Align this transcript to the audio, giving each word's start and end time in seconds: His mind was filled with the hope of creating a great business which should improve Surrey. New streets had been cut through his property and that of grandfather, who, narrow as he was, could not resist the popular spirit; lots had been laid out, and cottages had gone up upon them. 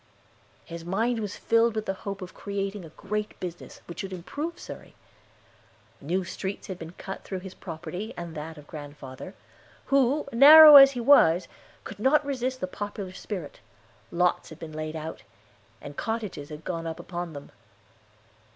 His 0.65 0.83
mind 0.83 1.19
was 1.19 1.35
filled 1.37 1.75
with 1.75 1.85
the 1.85 1.93
hope 2.09 2.23
of 2.23 2.33
creating 2.33 2.83
a 2.83 2.89
great 2.89 3.39
business 3.39 3.81
which 3.85 3.99
should 3.99 4.11
improve 4.13 4.59
Surrey. 4.59 4.95
New 6.01 6.23
streets 6.23 6.65
had 6.65 6.79
been 6.79 6.93
cut 6.93 7.23
through 7.23 7.41
his 7.41 7.53
property 7.53 8.11
and 8.17 8.33
that 8.33 8.57
of 8.57 8.65
grandfather, 8.65 9.35
who, 9.93 10.27
narrow 10.33 10.77
as 10.77 10.93
he 10.93 10.99
was, 10.99 11.47
could 11.83 11.99
not 11.99 12.25
resist 12.25 12.61
the 12.61 12.65
popular 12.67 13.13
spirit; 13.13 13.59
lots 14.09 14.49
had 14.49 14.57
been 14.57 14.73
laid 14.73 14.95
out, 14.95 15.21
and 15.79 15.97
cottages 15.97 16.49
had 16.49 16.63
gone 16.63 16.87
up 16.87 16.99
upon 16.99 17.33
them. 17.33 17.51